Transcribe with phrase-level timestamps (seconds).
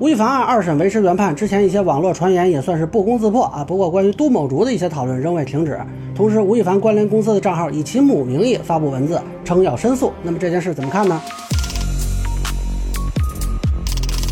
[0.00, 3.64] 吴亦凡案二审维持原判，之前一些网络传言也算是不攻自破啊。
[3.64, 5.76] 不过关于都某竹的一些讨论仍未停止。
[6.14, 10.12] 同时，吴亦凡关联公司的账号以其母名义发布文字，称要申诉。
[10.22, 11.20] 那么这件事怎么看呢？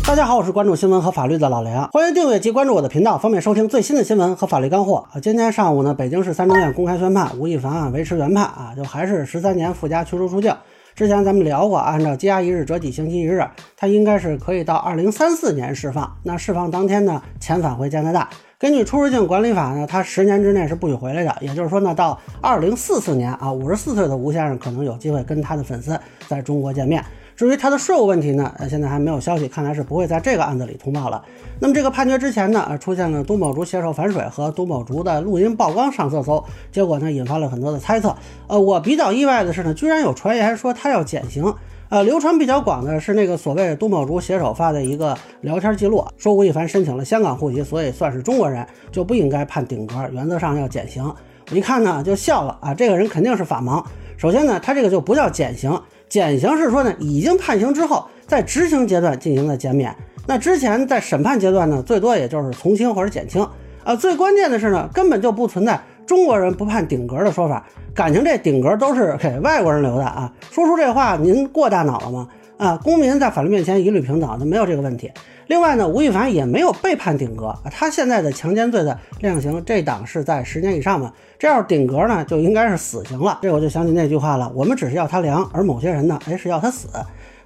[0.07, 5.19] 大家好，我是关注新闻和法律的老梁，欢迎订阅及关注我的频道，方便收听最新的新闻和法律干货啊。
[5.19, 10.55] 今天上午呢，北京市三中院公开宣判，吴亦凡案维持原判啊，就还是十三年附加驱逐出境。
[10.97, 16.11] 之前咱们聊过，按照羁押一日折抵刑期一日，他应该是可以到二零三四年释放。
[16.23, 18.27] 那释放当天呢，遣返回加拿大。
[18.57, 21.37] 根据出入境管理法呢，他十年之内是不许回来的。
[21.39, 27.05] 也就是说呢，到二零四四年啊，五十四岁的吴先生可能有机会跟他的粉丝在中国见面。
[27.37, 31.23] 至于他的税务问题呢，呃，现在还没有消息，看来是不会在这个案子里通报了。
[31.59, 38.15] 那么这个判决之前呢，呃，出现了都某竹携手反水和都某竹的录音曝光上热搜，结果呢，引发了很多的猜测。
[38.47, 41.53] 呃，我比较意外的是呢，居然有传言说他要减刑。
[41.89, 51.13] 呃，流传比较广的是那个所谓都某竹携手发的一个聊天记录，说吴亦凡申请了香港户籍，所以算是中国人，就不应该判顶格，原则上要减刑。
[51.51, 53.83] 一看呢，就笑了啊，这个人肯定是法盲。
[54.17, 55.79] 首先呢，他这个就不叫减刑。
[56.09, 59.95] 减刑是说呢，已经判刑之后，在执行阶段进行的减免。
[60.25, 63.47] 那之前在审判阶段呢，最多也就是从轻或者减轻。
[63.83, 67.65] 啊，最关键的是呢，根本就不存在中国人不判顶格的说法。
[67.93, 70.31] 感情这顶格都是给外国人留的啊！
[70.51, 72.27] 说出这话，您过大脑了吗？
[72.57, 75.11] 啊，公民在法律面前一律平等，那没有这个问题。
[75.47, 81.13] 另外呢，吴亦凡也没有被判顶格，他现在的强奸罪的量刑这档是在十年以上嘛？
[81.39, 83.39] 这要是顶格呢，就应该是死刑了。
[83.41, 86.89] 这我就想起那句话了，我们只是要他凉，而某些人呢，哎是要他死。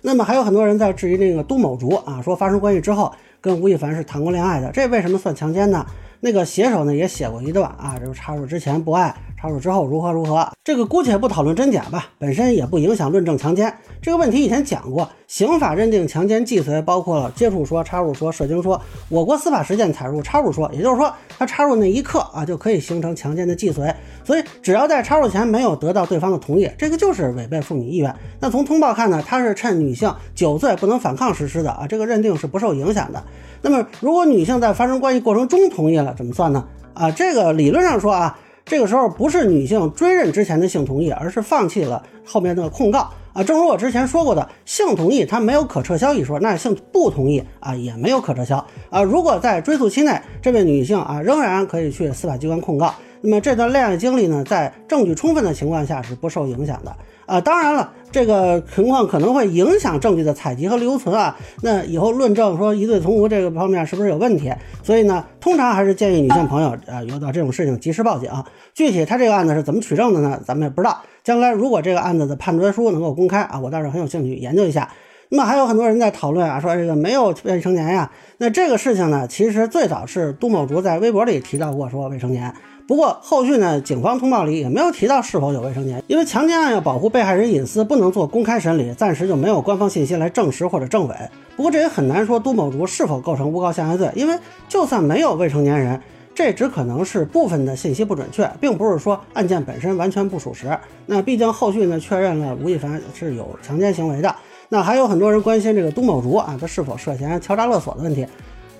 [0.02, 5.84] 那么还有很多人在质疑那个都某竹啊，说发生关系之后跟吴亦凡是谈过恋爱的，这为什么算强奸呢？
[6.24, 9.12] 那个写手呢也写过一段啊，就是插入之前不爱。
[9.42, 10.48] 插入之后如何如何？
[10.64, 14.44] 这个姑且不讨论真假吧，本身也不影响论证强奸这个问题。
[14.44, 18.80] 以前讲过，刑法认定强奸既遂包括了接触说、插入说、射精说。
[19.10, 23.92] 我国司法实践采入插入说，也就是说，他插入那一刻啊，就可以形成强奸的既遂。
[24.24, 28.16] 所以，只要在插入前没有得到对方的同意，这个就是违背妇女意愿。
[28.40, 33.24] 那从通报看呢，他是趁女性酒醉不能反抗实施的啊，这个认定是不受影响的。
[33.62, 36.66] 那么，如果女性在发生关系过程中同意了，怎么算呢？
[36.94, 38.38] 啊，这个理论上说啊。
[38.64, 43.44] 这个时候不是女性追认之前的性同意，而是放弃了后面的控告啊。
[43.44, 49.02] 正如我之前说过的，性同意它没有可撤销一说，那性不同意啊也没有可撤销啊。
[49.02, 56.96] 如果在追诉期内，这位女性啊仍然可以去司法机关控告，那么这段恋爱经历呢，在证据充分的情况下是不受影响的。
[57.28, 61.38] 啊，当然了，这个情况可能会影响证据的采集和留存啊。
[61.62, 64.52] 那以后论证说疑罪从无这个方面是不是有问题？
[64.84, 68.30] 所以呢，通常还是建议女性朋友啊，遇到这种事情及时报警。
[68.74, 70.42] 具体他这个案子是怎么取证的呢？
[70.46, 71.02] 咱们也不知道。
[71.24, 74.90] 将来如果这个案子的判决书能够公开啊，我倒是很有兴趣研究一下。
[75.30, 78.12] 那么还有很多人在讨论啊，说这个没有未成年呀。
[78.40, 82.54] 那这个事情呢，其实最早是都某竹在微博里提到过说未成年。
[82.88, 91.16] 不过后续呢，警方通报里也没有提到是否有未成年，因为强奸案要保护被害人隐私，不能做公开审理，暂时就没有官方信息来证实或者证伪。
[91.56, 94.38] 不过这也很难说都某竹是否构成诬告陷害罪，因为
[94.68, 96.02] 就算没有未成年人，
[96.36, 100.78] 这只可能是部分的信息不准确，并不是说案件本身完全不属实。
[101.06, 104.36] 那毕竟后续呢，确认了吴亦凡是有强奸行为的。
[104.68, 108.26] 那还有很多人关心这个都某竹啊，他是否涉嫌敲诈勒索的问题。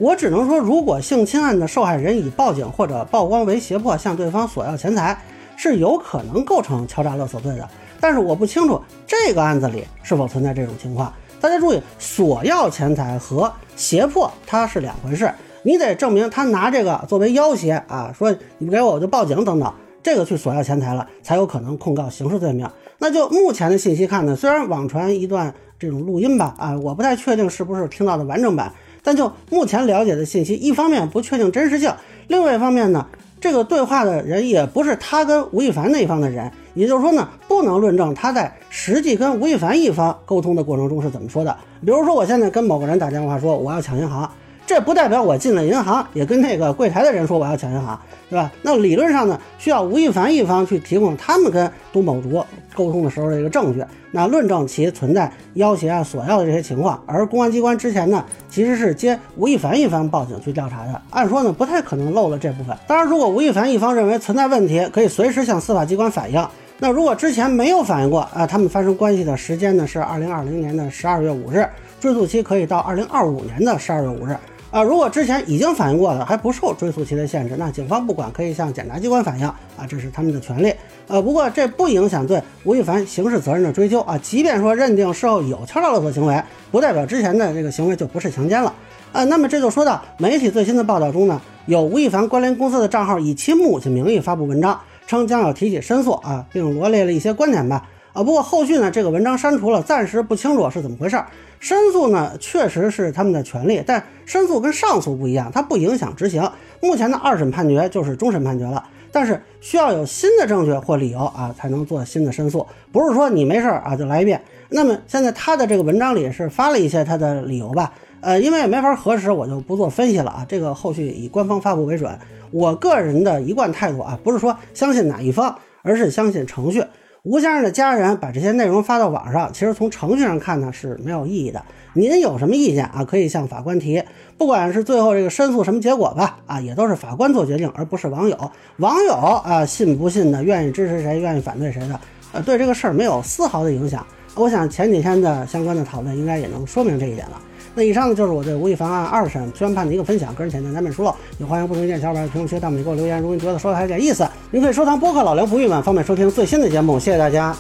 [0.02, 5.16] 我只能说，如果性侵案的受害人以报警或者曝光为胁迫向对方索要钱财，
[5.56, 7.70] 是有可能构成敲诈勒索罪的。
[8.00, 11.14] 但是我不清楚这个案子里是否存在这种情况。
[11.40, 22.68] 大家注意，索要钱财和胁迫它是两回事，你得证明他拿这个作为要挟啊，说你不给我我就报警等等，这个去索要钱财了，才有可能控告刑事罪名。
[22.98, 28.74] 那就目前的信息看呢，虽然网传一段这种录音吧，啊，我不太确定是不是听到的完整版。
[29.12, 31.94] 但就目前了解的信息，一方面不确定真实性，
[32.30, 33.06] 另外一方面呢，
[33.42, 41.54] 这个对话的人也不是他跟吴亦凡那一方的人，也就是说呢，不能论证他在实际跟吴亦凡一方沟通的过程中是怎么说的。
[41.82, 44.32] 比如说，我现在跟某个人打电话说我要抢银行。
[44.74, 48.50] 这不代表我进了银行也跟那个柜台的人说我要抢银行，对吧？
[48.62, 52.42] 那理论上呢，需要吴亦凡一方去提供他们跟都某竹
[52.74, 57.04] 沟通的时候的一个证据，那论证其存在要挟啊、索要的这些情况。
[57.06, 62.74] 而公安机关之前呢，其实是接吴亦凡一方报警去调查的，按说呢不太可能漏了这部分。
[62.88, 66.48] 当然，如果吴亦凡一方认为存在问题，可以随时向司法机关反映。
[66.80, 71.68] 那如果之前没有反映过啊，他们发生关系的时间呢是二零二零年的十二月五日，
[72.00, 74.34] 追诉期可以到二零二五年的十二月五日。
[74.72, 80.74] 啊，如果之前已经反映过了，还不受追诉期的限制，那警方不管可以向检察机关反映啊，这是他们的权利。
[81.08, 84.18] 呃，不过这不影响对吴亦凡刑事责任的追究啊。
[84.20, 86.42] 即便说认定事后有敲诈勒索行为，
[86.72, 88.74] 不代表之前的这个行为就不是强奸了。
[89.12, 97.86] 啊，那么这就说到媒体最新的报道中呢，有吴亦凡关联公司的账号以其母亲名义发布文章，称将要提起申诉啊，并罗列了一些观点吧。
[98.14, 101.22] 啊，不过后续呢，这个文章删除了，暂时不清楚是怎么回事。
[101.60, 106.50] 申诉呢，确实是他们的权利，但申诉跟上诉不一样，它不影响执行。
[106.82, 114.42] 目前的二审判决就是终审判决了，但是需要有新的证据或理由啊，才能做新的申诉，不是说你没事啊就来一遍。
[114.70, 117.94] 那么现在他的这个文章里是发了一些他的理由吧？
[118.22, 120.46] 呃，因为没法核实，我就不做分析了啊。
[120.48, 122.12] 这个后续以官方发布为准。
[122.52, 126.84] 我个人的一贯态度啊，不是说相信哪一方，而是相信程序。
[127.24, 131.64] 吴先生的家人把这些内容发到网上，其实从程序上看呢是没有意义的。
[131.94, 133.06] 您有什么意见啊？
[133.06, 134.02] 可以向法官提。
[134.40, 138.52] 不管是最后这个申诉什么结果吧，啊，也都是法官做决定，而不是网友。
[138.78, 142.00] 网友啊，信不信的，愿意支持谁，愿意反对谁的，
[142.32, 144.04] 呃，对这个事儿没有丝毫的影响。
[144.34, 147.40] 我想前几天的相关的讨论应该也能说明这一点了。
[147.74, 153.20] 那以上呢就是我对吴亦凡案二审宣判的一个分享，个人浅见难免疏漏，也欢迎不同意见小伙伴在评论区、弹幕里给我留言。
[153.22, 157.00] 如果你觉得说的还有点意思，您可以收藏播客老梁不郁闷，方便收听最新的节目。
[157.00, 157.56] 谢谢大家。